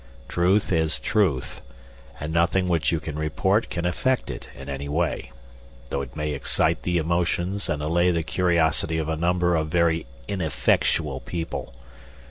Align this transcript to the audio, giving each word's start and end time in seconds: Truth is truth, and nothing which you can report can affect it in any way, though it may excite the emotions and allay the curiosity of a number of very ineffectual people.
Truth 0.27 0.71
is 0.71 0.99
truth, 0.99 1.61
and 2.19 2.33
nothing 2.33 2.67
which 2.67 2.91
you 2.91 2.99
can 2.99 3.19
report 3.19 3.69
can 3.69 3.85
affect 3.85 4.31
it 4.31 4.49
in 4.57 4.67
any 4.67 4.89
way, 4.89 5.31
though 5.91 6.01
it 6.01 6.15
may 6.15 6.31
excite 6.31 6.81
the 6.81 6.97
emotions 6.97 7.69
and 7.69 7.83
allay 7.83 8.09
the 8.09 8.23
curiosity 8.23 8.97
of 8.97 9.09
a 9.09 9.15
number 9.15 9.55
of 9.55 9.67
very 9.67 10.07
ineffectual 10.27 11.19
people. 11.19 11.75